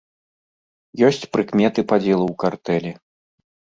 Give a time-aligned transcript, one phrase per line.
[1.09, 2.91] Ёсць прыкметы падзелу ў картэлі.